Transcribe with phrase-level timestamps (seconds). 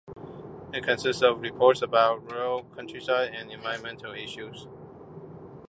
[0.73, 4.65] It consists of reports about rural, countryside and environmental issues.